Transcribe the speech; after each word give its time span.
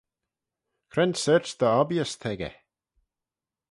Cre'n 0.91 1.13
sorçh 1.21 1.53
dy 1.59 1.67
obbeeys 1.81 2.13
t'echey? 2.21 2.55